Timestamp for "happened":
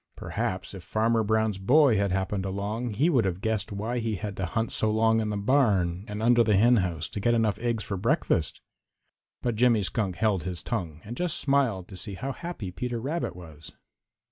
2.11-2.43